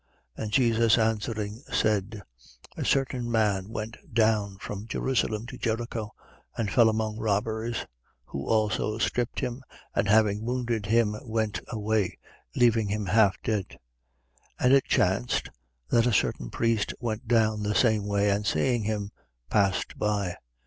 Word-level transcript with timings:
10:30. 0.35 0.43
And 0.43 0.51
Jesus 0.51 0.97
answering, 0.97 1.61
said: 1.71 2.23
A 2.75 2.83
certain 2.83 3.29
man 3.29 3.69
went 3.69 3.97
down 4.11 4.57
from 4.57 4.87
Jerusalem 4.87 5.45
to 5.45 5.59
Jericho 5.59 6.11
and 6.57 6.71
fell 6.71 6.89
among 6.89 7.19
robbers, 7.19 7.85
who 8.25 8.47
also 8.47 8.97
stripped 8.97 9.41
him 9.41 9.61
and 9.93 10.07
having 10.09 10.43
wounded 10.43 10.87
him 10.87 11.15
went 11.23 11.61
away, 11.67 12.17
leaving 12.55 12.87
him 12.87 13.05
half 13.05 13.39
dead. 13.43 13.67
10:31. 13.69 13.77
And 14.61 14.73
it 14.73 14.85
chanced, 14.85 15.49
that 15.91 16.07
a 16.07 16.13
certain 16.13 16.49
priest 16.49 16.95
went 16.99 17.27
down 17.27 17.61
the 17.61 17.75
same 17.75 18.07
way: 18.07 18.31
and 18.31 18.43
seeing 18.43 18.85
him, 18.85 19.11
passed 19.51 19.99
by. 19.99 20.35